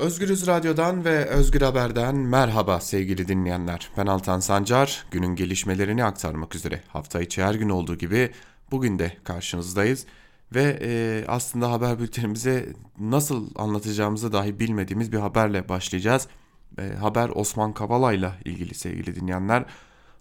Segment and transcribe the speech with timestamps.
[0.00, 3.90] Özgürüz Radyo'dan ve Özgür Haber'den merhaba sevgili dinleyenler.
[3.96, 8.30] Ben Altan Sancar, günün gelişmelerini aktarmak üzere hafta içi her gün olduğu gibi
[8.70, 10.06] bugün de karşınızdayız.
[10.54, 12.68] Ve e, aslında haber bültenimize
[12.98, 16.28] nasıl anlatacağımızı dahi bilmediğimiz bir haberle başlayacağız.
[16.78, 19.64] E, haber Osman Kavala ile ilgili sevgili dinleyenler.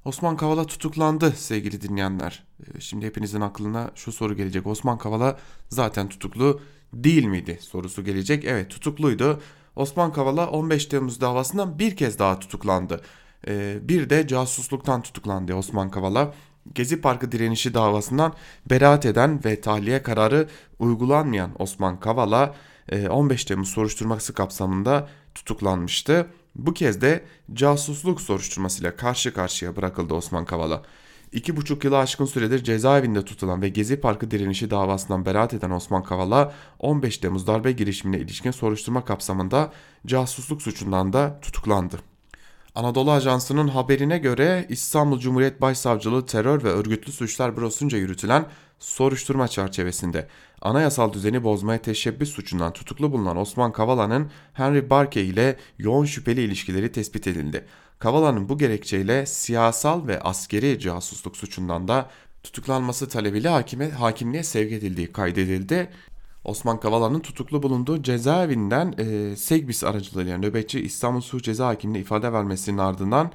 [0.05, 2.43] Osman Kavala tutuklandı sevgili dinleyenler.
[2.75, 4.67] E, şimdi hepinizin aklına şu soru gelecek.
[4.67, 5.39] Osman Kavala
[5.69, 6.61] zaten tutuklu
[6.93, 8.45] değil miydi sorusu gelecek.
[8.45, 9.41] Evet tutukluydu.
[9.75, 13.01] Osman Kavala 15 Temmuz davasından bir kez daha tutuklandı.
[13.47, 16.33] Ee, bir de casusluktan tutuklandı Osman Kavala.
[16.75, 18.33] Gezi Parkı direnişi davasından
[18.69, 20.47] beraat eden ve tahliye kararı
[20.79, 22.55] uygulanmayan Osman Kavala
[23.09, 26.27] 15 e, Temmuz soruşturması kapsamında tutuklanmıştı.
[26.55, 30.83] Bu kez de casusluk soruşturmasıyla karşı karşıya bırakıldı Osman Kavala.
[31.31, 36.03] İki buçuk yılı aşkın süredir cezaevinde tutulan ve Gezi Parkı direnişi davasından beraat eden Osman
[36.03, 39.71] Kavala 15 Temmuz darbe girişimine ilişkin soruşturma kapsamında
[40.05, 41.99] casusluk suçundan da tutuklandı.
[42.75, 48.45] Anadolu Ajansı'nın haberine göre İstanbul Cumhuriyet Başsavcılığı Terör ve Örgütlü Suçlar Bürosu'nca yürütülen
[48.79, 50.27] soruşturma çerçevesinde
[50.61, 56.91] anayasal düzeni bozmaya teşebbüs suçundan tutuklu bulunan Osman Kavala'nın Henry Barke ile yoğun şüpheli ilişkileri
[56.91, 57.65] tespit edildi.
[57.99, 62.09] Kavala'nın bu gerekçeyle siyasal ve askeri casusluk suçundan da
[62.43, 65.89] tutuklanması talebiyle hakime, hakimliğe sevk edildiği kaydedildi.
[66.43, 72.77] Osman Kavala'nın tutuklu bulunduğu cezaevinden e, Segbis aracılığıyla nöbetçi İstanbul Suç Ceza Hakimliği ifade vermesinin
[72.77, 73.31] ardından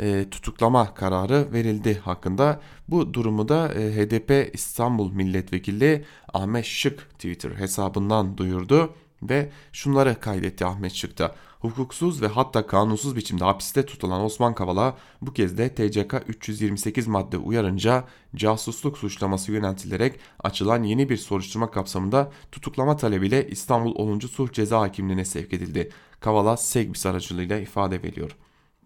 [0.00, 2.60] e, tutuklama kararı verildi hakkında.
[2.88, 10.66] Bu durumu da e, HDP İstanbul Milletvekili Ahmet Şık Twitter hesabından duyurdu ve şunları kaydetti
[10.66, 11.34] Ahmet Şık'ta.
[11.62, 17.38] Hukuksuz ve hatta kanunsuz biçimde hapiste tutulan Osman Kavala bu kez de TCK 328 madde
[17.38, 18.04] uyarınca
[18.36, 24.18] casusluk suçlaması yöneltilerek açılan yeni bir soruşturma kapsamında tutuklama talebiyle İstanbul 10.
[24.18, 25.90] Sulh Ceza Hakimliğine sevk edildi.
[26.20, 28.36] Kavala Segbis aracılığıyla ifade veriyor.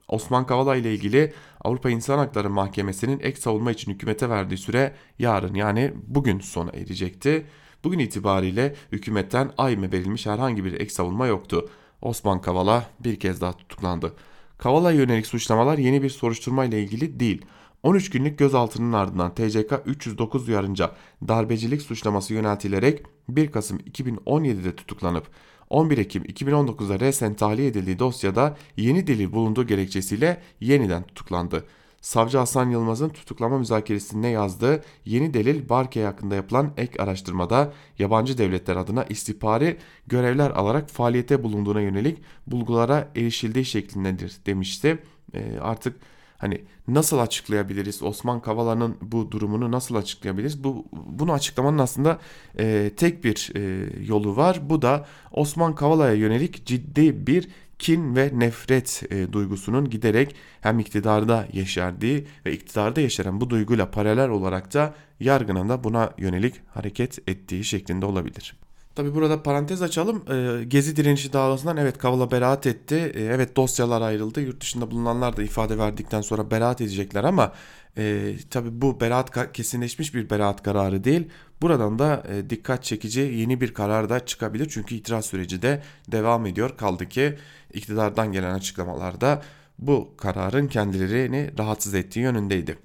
[0.08, 1.32] Osman Kavala ile ilgili
[1.64, 7.46] Avrupa İnsan Hakları Mahkemesi'nin ek savunma için hükümete verdiği süre yarın yani bugün sona erecekti.
[7.84, 11.68] Bugün itibariyle hükümetten ayme verilmiş herhangi bir ek savunma yoktu.
[12.02, 14.12] Osman Kavala bir kez daha tutuklandı.
[14.58, 17.44] Kavala'ya yönelik suçlamalar yeni bir soruşturma ile ilgili değil.
[17.82, 20.92] 13 günlük gözaltının ardından TCK 309 uyarınca
[21.28, 25.26] darbecilik suçlaması yöneltilerek 1 Kasım 2017'de tutuklanıp
[25.70, 31.64] 11 Ekim 2019'da resen tahliye edildiği dosyada yeni delil bulunduğu gerekçesiyle yeniden tutuklandı.
[32.06, 38.76] Savcı Hasan Yılmaz'ın tutuklama müzakeresinde yazdığı yeni delil Barke hakkında yapılan ek araştırmada yabancı devletler
[38.76, 44.98] adına istihbari görevler alarak faaliyete bulunduğuna yönelik bulgulara erişildiği şeklindedir demişti.
[45.34, 45.96] E, artık
[46.38, 50.64] hani nasıl açıklayabiliriz Osman Kavala'nın bu durumunu nasıl açıklayabiliriz?
[50.64, 52.18] Bu bunu açıklamanın aslında
[52.58, 54.60] e, tek bir e, yolu var.
[54.70, 61.48] Bu da Osman Kavala'ya yönelik ciddi bir kin ve nefret e, duygusunun giderek hem iktidarda
[61.52, 67.64] yeşerdiği ve iktidarda yeşeren bu duyguyla paralel olarak da yargının da buna yönelik hareket ettiği
[67.64, 68.65] şeklinde olabilir.
[68.96, 70.24] Tabi burada parantez açalım.
[70.32, 72.94] E, Gezi direnişi davasından evet Kavala beraat etti.
[73.14, 74.40] E, evet dosyalar ayrıldı.
[74.40, 77.52] Yurt dışında bulunanlar da ifade verdikten sonra beraat edecekler ama
[77.98, 81.28] e, tabi bu beraat kesinleşmiş bir beraat kararı değil.
[81.62, 84.68] Buradan da e, dikkat çekici yeni bir karar da çıkabilir.
[84.70, 86.76] Çünkü itiraz süreci de devam ediyor.
[86.76, 87.38] Kaldı ki
[87.74, 89.42] iktidardan gelen açıklamalarda
[89.78, 92.78] bu kararın kendilerini rahatsız ettiği yönündeydi.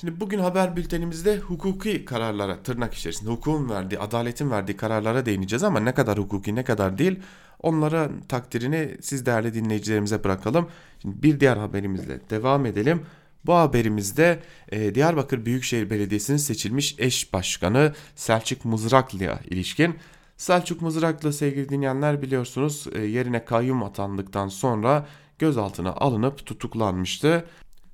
[0.00, 5.80] Şimdi bugün haber bültenimizde hukuki kararlara tırnak içerisinde hukukun verdiği, adaletin verdiği kararlara değineceğiz ama
[5.80, 7.20] ne kadar hukuki ne kadar değil
[7.62, 10.68] onlara takdirini siz değerli dinleyicilerimize bırakalım.
[11.02, 13.02] Şimdi bir diğer haberimizle devam edelim.
[13.46, 19.94] Bu haberimizde e, Diyarbakır Büyükşehir Belediyesi'nin seçilmiş eş başkanı Selçuk Mızraklı'ya ilişkin
[20.36, 25.06] Selçuk Mızraklı sevgili dinleyenler biliyorsunuz e, yerine kayyum atandıktan sonra
[25.38, 27.44] gözaltına alınıp tutuklanmıştı.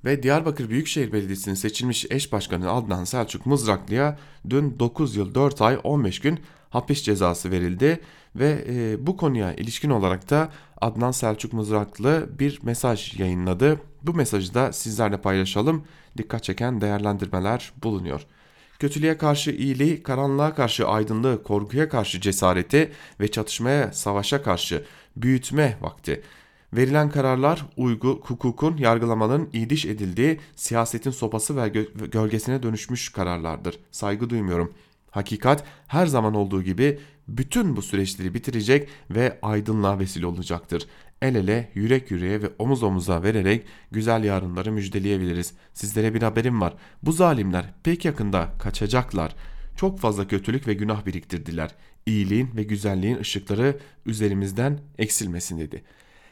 [0.04, 4.18] Ve Diyarbakır Büyükşehir Belediyesi'nin seçilmiş eş başkanı Adnan Selçuk Mızraklı'ya
[4.50, 6.40] dün 9 yıl 4 ay 15 gün
[6.70, 8.00] hapis cezası verildi.
[8.36, 13.80] Ve e, bu konuya ilişkin olarak da Adnan Selçuk Mızraklı bir mesaj yayınladı.
[14.02, 15.84] Bu mesajı da sizlerle paylaşalım.
[16.18, 18.26] Dikkat çeken değerlendirmeler bulunuyor.
[18.78, 24.84] Kötülüğe karşı iyiliği, karanlığa karşı aydınlığı, korkuya karşı cesareti ve çatışmaya, savaşa karşı
[25.16, 26.22] büyütme vakti.
[26.72, 31.68] Verilen kararlar uygu, hukukun, yargılamanın iyiliş edildiği siyasetin sopası ve
[32.12, 33.78] gölgesine dönüşmüş kararlardır.
[33.90, 34.74] Saygı duymuyorum.
[35.10, 40.86] Hakikat her zaman olduğu gibi bütün bu süreçleri bitirecek ve aydınlığa vesile olacaktır.
[41.22, 45.54] El ele, yürek yüreğe ve omuz omuza vererek güzel yarınları müjdeleyebiliriz.
[45.74, 46.74] Sizlere bir haberim var.
[47.02, 49.34] Bu zalimler pek yakında kaçacaklar.
[49.76, 51.74] Çok fazla kötülük ve günah biriktirdiler.
[52.06, 55.82] iyiliğin ve güzelliğin ışıkları üzerimizden eksilmesin dedi.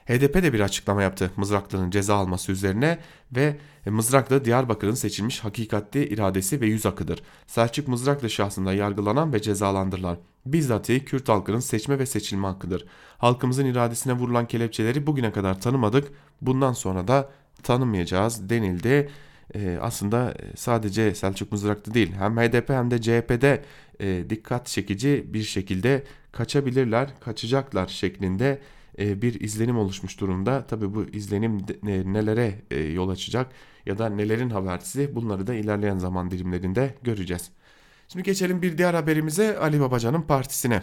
[0.09, 2.99] HDP de bir açıklama yaptı Mızraklı'nın ceza alması üzerine
[3.37, 3.57] ve
[3.87, 7.23] Mızraklı Diyarbakır'ın seçilmiş hakikatli iradesi ve yüz akıdır.
[7.47, 12.85] Selçuk Mızraklı şahsında yargılanan ve cezalandırılan bizzatihi Kürt halkının seçme ve seçilme hakkıdır.
[13.19, 16.09] Halkımızın iradesine vurulan kelepçeleri bugüne kadar tanımadık,
[16.41, 17.31] bundan sonra da
[17.63, 19.11] tanımayacağız denildi.
[19.55, 23.65] Ee, aslında sadece Selçuk Mızraklı değil hem HDP hem de CHP'de
[24.01, 30.67] e, dikkat çekici bir şekilde kaçabilirler, kaçacaklar şeklinde e, bir izlenim oluşmuş durumda.
[30.67, 33.53] Tabi bu izlenim nelere e, yol açacak
[33.87, 37.51] ya da nelerin habercisi bunları da ilerleyen zaman dilimlerinde göreceğiz.
[38.09, 40.83] Şimdi geçelim bir diğer haberimize Ali Babacan'ın partisine.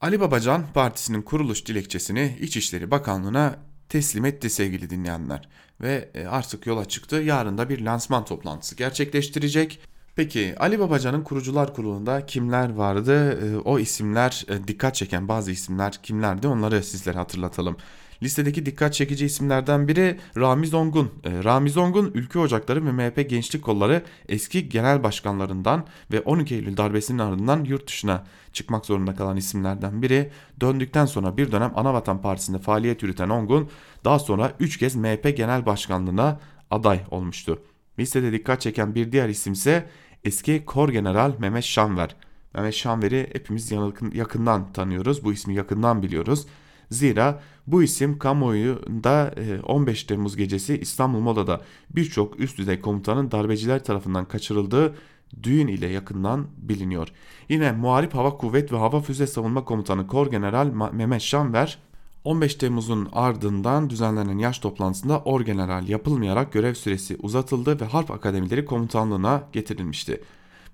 [0.00, 3.58] Ali Babacan partisinin kuruluş dilekçesini İçişleri Bakanlığı'na
[3.88, 5.48] teslim etti sevgili dinleyenler.
[5.80, 7.16] Ve e, artık yola çıktı.
[7.16, 9.80] Yarın da bir lansman toplantısı gerçekleştirecek.
[10.16, 13.38] Peki Ali Babacan'ın kurucular kurulunda kimler vardı?
[13.42, 16.46] Ee, o isimler e, dikkat çeken bazı isimler kimlerdi?
[16.46, 17.76] Onları sizlere hatırlatalım.
[18.22, 21.10] Listedeki dikkat çekici isimlerden biri Ramiz Ongun.
[21.24, 26.76] Ee, Ramiz Ongun Ülke Ocakları ve MHP Gençlik Kolları eski genel başkanlarından ve 12 Eylül
[26.76, 30.30] darbesinin ardından yurt dışına çıkmak zorunda kalan isimlerden biri.
[30.60, 33.68] Döndükten sonra bir dönem Anavatan Partisi'nde faaliyet yürüten Ongun
[34.04, 36.40] daha sonra 3 kez MHP Genel Başkanlığına
[36.70, 37.58] aday olmuştu.
[37.98, 39.86] Listede dikkat çeken bir diğer isim ise
[40.24, 42.16] eski Kor General Mehmet Şanver.
[42.54, 43.72] Mehmet Şanver'i hepimiz
[44.12, 45.24] yakından tanıyoruz.
[45.24, 46.46] Bu ismi yakından biliyoruz.
[46.90, 51.60] Zira bu isim kamuoyunda 15 e, Temmuz gecesi İstanbul Moda'da
[51.90, 54.94] birçok üst düzey komutanın darbeciler tarafından kaçırıldığı
[55.42, 57.08] düğün ile yakından biliniyor.
[57.48, 61.78] Yine Muharip Hava Kuvvet ve Hava Füze Savunma Komutanı Kor General Mehmet Şanver
[62.24, 69.42] 15 Temmuz'un ardından düzenlenen yaş toplantısında orgeneral yapılmayarak görev süresi uzatıldı ve Harp Akademileri komutanlığına
[69.52, 70.20] getirilmişti.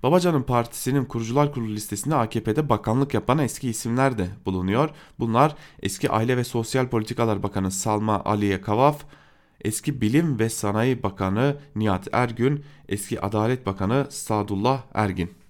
[0.03, 4.89] Babacan'ın partisinin kurucular kurulu listesinde AKP'de bakanlık yapan eski isimler de bulunuyor.
[5.19, 9.05] Bunlar eski Aile ve Sosyal Politikalar Bakanı Salma Aliye Kavaf,
[9.61, 15.40] eski Bilim ve Sanayi Bakanı Nihat Ergün, eski Adalet Bakanı Sadullah Ergin.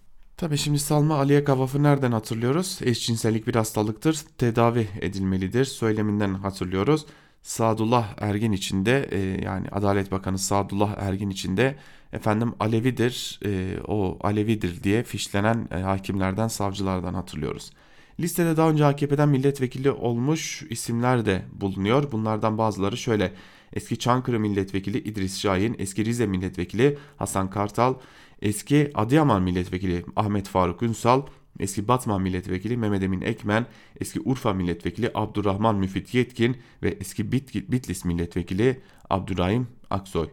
[0.41, 2.79] Tabi şimdi salma Aliye Kavaf'ı nereden hatırlıyoruz?
[2.81, 7.05] Eşcinsellik bir hastalıktır, tedavi edilmelidir söyleminden hatırlıyoruz.
[7.41, 11.75] Sadullah Ergin içinde e, yani Adalet Bakanı Sadullah Ergin içinde
[12.13, 17.71] efendim Alevidir e, o Alevidir diye fişlenen e, hakimlerden savcılardan hatırlıyoruz.
[18.19, 22.11] Listede daha önce AKP'den milletvekili olmuş isimler de bulunuyor.
[22.11, 23.33] Bunlardan bazıları şöyle
[23.73, 27.95] eski Çankırı milletvekili İdris Şahin, eski Rize milletvekili Hasan Kartal,
[28.41, 31.21] eski Adıyaman milletvekili Ahmet Faruk Ünsal,
[31.59, 33.65] eski Batman milletvekili Mehmet Emin Ekmen,
[33.99, 40.29] eski Urfa milletvekili Abdurrahman Müfit Yetkin ve eski Bit Bitlis milletvekili Abdurrahim Aksoy.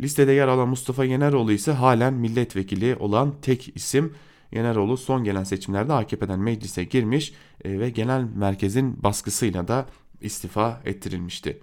[0.00, 4.14] Listede yer alan Mustafa Yeneroğlu ise halen milletvekili olan tek isim.
[4.52, 7.32] Yeneroğlu son gelen seçimlerde AKP'den meclise girmiş
[7.64, 9.86] e, ve genel merkezin baskısıyla da
[10.20, 11.60] istifa ettirilmişti.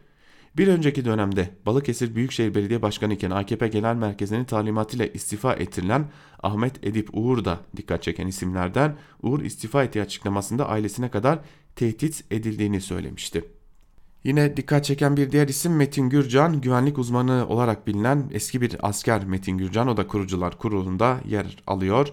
[0.58, 6.06] Bir önceki dönemde Balıkesir Büyükşehir Belediye Başkanı iken AKP Genel Merkezi'nin talimatıyla istifa ettirilen
[6.44, 11.40] Ahmet Edip Uğur da dikkat çeken isimlerden Uğur istifa ettiği açıklamasında ailesine kadar
[11.76, 13.46] tehdit edildiğini söylemişti.
[14.24, 19.26] Yine dikkat çeken bir diğer isim Metin Gürcan, güvenlik uzmanı olarak bilinen eski bir asker
[19.26, 22.08] Metin Gürcan, o da kurucular kurulunda yer alıyor.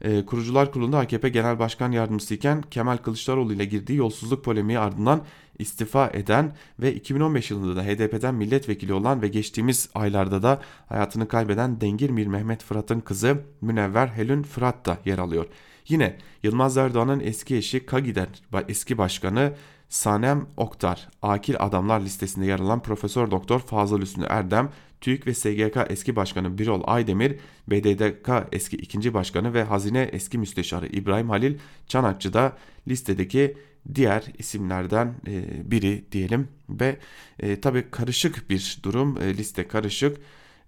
[0.00, 5.22] E, kurucular kurulunda AKP Genel Başkan Yardımcısı iken Kemal Kılıçdaroğlu ile girdiği yolsuzluk polemiği ardından
[5.58, 11.80] istifa eden ve 2015 yılında da HDP'den milletvekili olan ve geçtiğimiz aylarda da hayatını kaybeden
[11.80, 15.46] Dengirmir Mehmet Fırat'ın kızı Münevver Helün Fırat da yer alıyor.
[15.88, 18.28] Yine Yılmaz Erdoğan'ın eski eşi Kagi'den
[18.68, 19.52] eski başkanı
[19.88, 25.76] Sanem Oktar, akil adamlar listesinde yer alan Profesör Doktor Fazıl Hüsnü Erdem, TÜİK ve SGK
[25.88, 27.36] eski başkanı Birol Aydemir,
[27.68, 32.56] BDDK eski ikinci başkanı ve Hazine eski müsteşarı İbrahim Halil Çanakçı da
[32.88, 33.56] listedeki
[33.94, 36.96] diğer isimlerden e, biri diyelim ve
[37.40, 40.16] e, tabi karışık bir durum e, liste karışık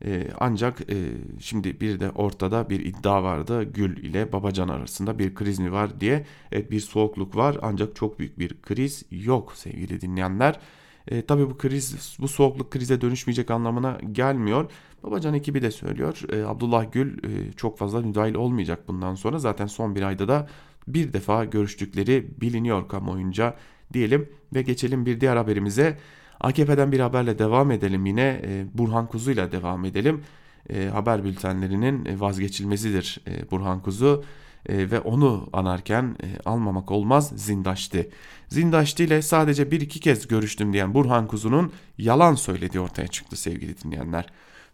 [0.05, 0.97] e, ancak e,
[1.41, 6.01] şimdi bir de ortada bir iddia vardı Gül ile Babacan arasında bir kriz mi var
[6.01, 10.61] diye evet, bir soğukluk var ancak çok büyük bir kriz yok sevgili dinleyenler.
[11.09, 14.71] E, tabii bu kriz bu soğukluk krize dönüşmeyecek anlamına gelmiyor.
[15.03, 16.21] Babacan ekibi de söylüyor.
[16.33, 19.39] E, Abdullah Gül e, çok fazla müdahil olmayacak bundan sonra.
[19.39, 20.49] Zaten son bir ayda da
[20.89, 23.57] bir defa görüştükleri biliniyor kamuoyunca
[23.93, 25.99] diyelim ve geçelim bir diğer haberimize.
[26.41, 30.23] AKP'den bir haberle devam edelim yine e, Burhan Kuzu ile devam edelim.
[30.71, 34.25] E, haber bültenlerinin vazgeçilmezidir e, Burhan Kuzu
[34.69, 38.11] ve onu anarken almamak olmaz Zindaşti.
[38.49, 43.79] Zindaşti ile sadece bir iki kez görüştüm diyen Burhan Kuzu'nun yalan söylediği ortaya çıktı sevgili
[43.79, 44.27] dinleyenler.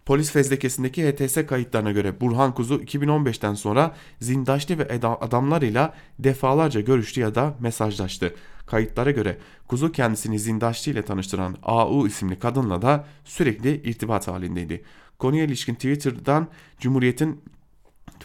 [0.06, 7.34] Polis fezlekesindeki HTS kayıtlarına göre Burhan Kuzu 2015'ten sonra Zindaşlı ve adamlarıyla defalarca görüştü ya
[7.34, 8.34] da mesajlaştı.
[8.66, 14.84] Kayıtlara göre Kuzu kendisini Zindaşlı ile tanıştıran AU isimli kadınla da sürekli irtibat halindeydi.
[15.18, 17.40] Konuya ilişkin Twitter'dan Cumhuriyet'in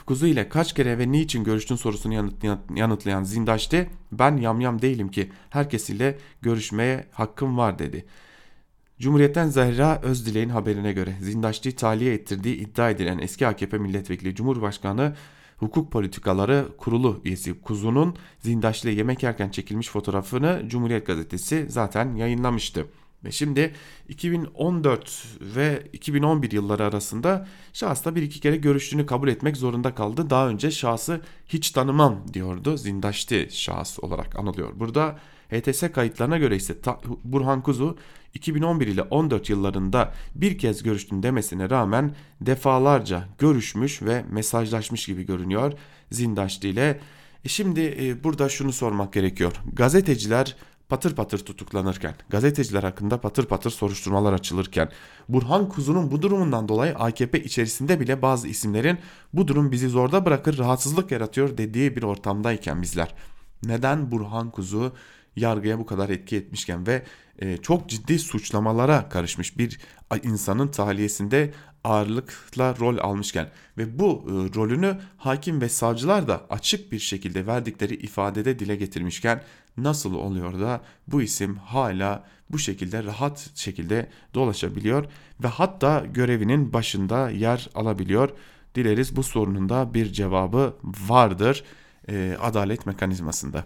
[0.05, 2.43] Kuzu ile kaç kere ve niçin görüştün sorusunu yanıt,
[2.75, 8.05] yanıtlayan Zindaş'te ben yamyam değilim ki herkes ile görüşmeye hakkım var dedi.
[8.99, 15.15] Cumhuriyet'ten Zehra Özdilek'in haberine göre Zindaş'ı tahliye ettirdiği iddia edilen eski AKP milletvekili Cumhurbaşkanı
[15.57, 22.85] Hukuk Politikaları Kurulu üyesi Kuzu'nun Zindaş'la yemek yerken çekilmiş fotoğrafını Cumhuriyet Gazetesi zaten yayınlamıştı.
[23.23, 23.73] Ve şimdi
[24.09, 30.29] 2014 ve 2011 yılları arasında şahısla bir iki kere görüştüğünü kabul etmek zorunda kaldı.
[30.29, 32.77] Daha önce şahsı hiç tanımam diyordu.
[32.77, 34.79] Zindaşti şahıs olarak anılıyor.
[34.79, 36.75] Burada HTS kayıtlarına göre ise
[37.23, 37.97] Burhan Kuzu
[38.33, 45.73] 2011 ile 14 yıllarında bir kez görüştüm demesine rağmen defalarca görüşmüş ve mesajlaşmış gibi görünüyor
[46.11, 46.99] Zindaşti ile.
[47.45, 49.53] E şimdi e, burada şunu sormak gerekiyor.
[49.73, 50.55] Gazeteciler
[50.89, 54.89] patır patır tutuklanırken, gazeteciler hakkında patır patır soruşturmalar açılırken,
[55.29, 58.97] Burhan Kuzu'nun bu durumundan dolayı AKP içerisinde bile bazı isimlerin
[59.33, 63.15] bu durum bizi zorda bırakır, rahatsızlık yaratıyor dediği bir ortamdayken bizler
[63.63, 64.93] neden Burhan Kuzu
[65.35, 67.03] yargıya bu kadar etki etmişken ve
[67.39, 69.79] e, çok ciddi suçlamalara karışmış bir
[70.23, 76.99] insanın tahliyesinde ağırlıkla rol almışken ve bu e, rolünü hakim ve savcılar da açık bir
[76.99, 79.43] şekilde verdikleri ifadede dile getirmişken
[79.77, 85.05] nasıl oluyor da bu isim hala bu şekilde rahat şekilde dolaşabiliyor
[85.43, 88.29] ve hatta görevinin başında yer alabiliyor.
[88.75, 91.63] Dileriz bu sorunun da bir cevabı vardır
[92.09, 93.65] e, adalet mekanizmasında.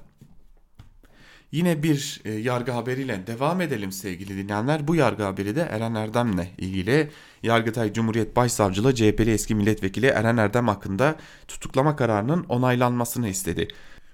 [1.53, 4.87] Yine bir e, yargı haberiyle devam edelim sevgili dinleyenler.
[4.87, 7.09] Bu yargı haberi de Eren Erdem'le ilgili.
[7.43, 11.15] Yargıtay Cumhuriyet Başsavcılığı CHP'li eski milletvekili Eren Erdem hakkında
[11.47, 13.67] tutuklama kararının onaylanmasını istedi.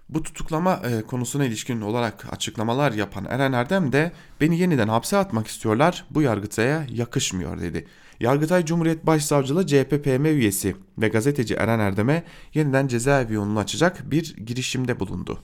[0.10, 5.48] Bu tutuklama e, konusuna ilişkin olarak açıklamalar yapan Eren Erdem de beni yeniden hapse atmak
[5.48, 7.88] istiyorlar bu yargıtaya yakışmıyor dedi.
[8.20, 15.00] Yargıtay Cumhuriyet Başsavcılığı CHP-PM üyesi ve gazeteci Eren Erdem'e yeniden cezaevi yolunu açacak bir girişimde
[15.00, 15.40] bulundu.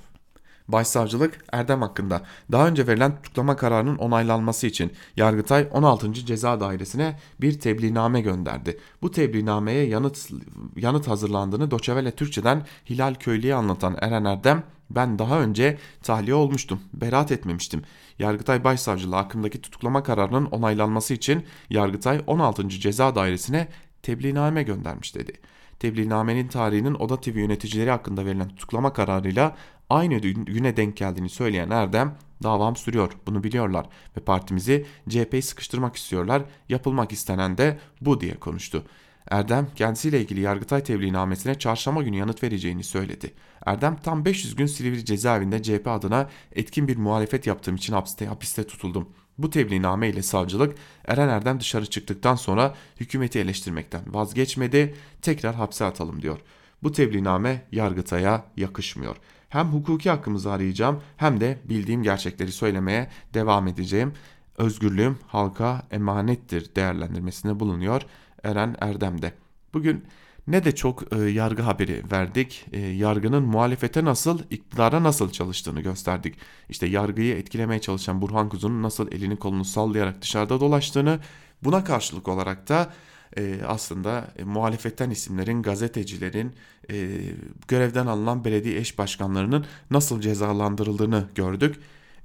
[0.67, 6.13] Başsavcılık Erdem hakkında daha önce verilen tutuklama kararının onaylanması için Yargıtay 16.
[6.13, 8.79] Ceza Dairesi'ne bir tebliğname gönderdi.
[9.01, 10.29] Bu tebliğnameye yanıt
[10.75, 17.31] yanıt hazırlandığını Doçevele Türkçeden Hilal Köylü'ye anlatan Eren Erdem ben daha önce tahliye olmuştum, beraat
[17.31, 17.81] etmemiştim.
[18.19, 22.69] Yargıtay Başsavcılığı hakkındaki tutuklama kararının onaylanması için Yargıtay 16.
[22.69, 23.67] Ceza Dairesi'ne
[24.03, 25.33] tebliğname göndermiş dedi.
[25.79, 29.55] Tebliğnamenin tarihinin Oda TV yöneticileri hakkında verilen tutuklama kararıyla
[29.89, 36.43] aynı güne denk geldiğini söyleyen Erdem davam sürüyor bunu biliyorlar ve partimizi CHP'yi sıkıştırmak istiyorlar
[36.69, 38.83] yapılmak istenen de bu diye konuştu.
[39.31, 43.33] Erdem kendisiyle ilgili Yargıtay tebliğnamesine çarşamba günü yanıt vereceğini söyledi.
[43.65, 48.67] Erdem tam 500 gün Silivri cezaevinde CHP adına etkin bir muhalefet yaptığım için hapiste, hapiste
[48.67, 49.09] tutuldum.
[49.37, 50.75] Bu tebliğname ile savcılık
[51.05, 56.39] Eren Erdem dışarı çıktıktan sonra hükümeti eleştirmekten vazgeçmedi tekrar hapse atalım diyor.
[56.85, 59.15] Bu tebliğname Yargıtay'a yakışmıyor.
[59.49, 64.13] Hem hukuki hakkımızı arayacağım hem de bildiğim gerçekleri söylemeye devam edeceğim.
[64.57, 68.01] Özgürlüğüm halka emanettir değerlendirmesine bulunuyor
[68.43, 69.33] Eren Erdem'de.
[69.73, 70.03] Bugün
[70.47, 72.65] ne de çok e, yargı haberi verdik.
[72.71, 76.35] E, yargının muhalefete nasıl, iktidara nasıl çalıştığını gösterdik.
[76.69, 81.19] İşte yargıyı etkilemeye çalışan Burhan Kuzu'nun nasıl elini kolunu sallayarak dışarıda dolaştığını,
[81.63, 82.93] buna karşılık olarak da
[83.37, 86.53] e, aslında e, muhalefetten isimlerin, gazetecilerin,
[86.91, 87.21] e,
[87.67, 91.75] görevden alınan belediye eş başkanlarının nasıl cezalandırıldığını gördük.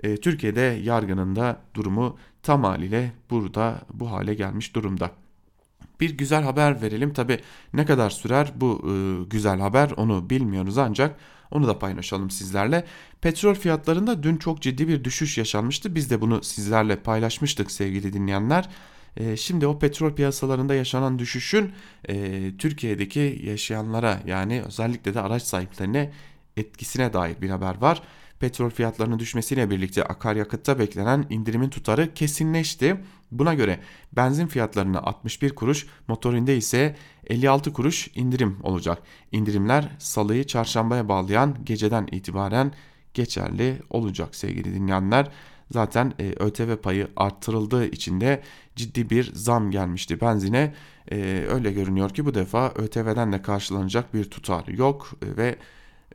[0.03, 5.11] E, Türkiye'de yargının da durumu tam haliyle burada bu hale gelmiş durumda.
[6.01, 7.13] Bir güzel haber verelim.
[7.13, 7.41] Tabi
[7.75, 11.17] ne kadar sürer bu e, güzel haber onu bilmiyoruz ancak
[11.51, 12.85] onu da paylaşalım sizlerle.
[13.21, 15.95] Petrol fiyatlarında dün çok ciddi bir düşüş yaşanmıştı.
[15.95, 18.69] Biz de bunu sizlerle paylaşmıştık sevgili dinleyenler.
[19.17, 21.73] E, şimdi o petrol piyasalarında yaşanan düşüşün
[22.09, 26.13] e, Türkiye'deki yaşayanlara yani özellikle de araç sahiplerine
[26.57, 28.03] etkisine dair bir haber var.
[28.41, 32.97] Petrol fiyatlarının düşmesiyle birlikte akaryakıtta beklenen indirimin tutarı kesinleşti.
[33.31, 33.81] Buna göre
[34.13, 39.03] benzin fiyatlarına 61 kuruş, motorinde ise 56 kuruş indirim olacak.
[39.33, 42.73] İndirimler salıyı çarşambaya bağlayan geceden itibaren
[43.15, 45.29] geçerli olacak sevgili dinleyenler.
[45.71, 48.43] Zaten e, ÖTV payı arttırıldığı için de
[48.81, 50.75] ciddi bir zam gelmişti benzine.
[51.13, 55.57] E, öyle görünüyor ki bu defa ÖTV'den de karşılanacak bir tutar yok e, ve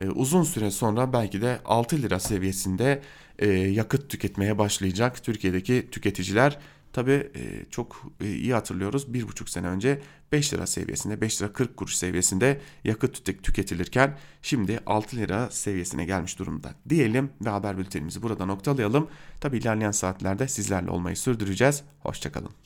[0.00, 3.02] e, uzun süre sonra belki de 6 lira seviyesinde
[3.38, 6.58] e, yakıt tüketmeye başlayacak Türkiye'deki tüketiciler.
[6.96, 10.00] Tabi e, çok e, iyi hatırlıyoruz 1,5 sene önce
[10.32, 16.38] 5 lira seviyesinde 5 lira 40 kuruş seviyesinde yakıt tüketilirken şimdi 6 lira seviyesine gelmiş
[16.38, 19.08] durumda diyelim ve haber bültenimizi burada noktalayalım.
[19.40, 21.82] Tabi ilerleyen saatlerde sizlerle olmayı sürdüreceğiz.
[22.00, 22.50] Hoşçakalın.